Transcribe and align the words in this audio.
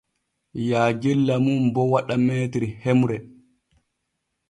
Yaajella 0.69 1.33
mum 1.43 1.61
bo 1.73 1.81
waɗa 1.91 2.15
m 2.25 2.27
hemre. 2.83 3.17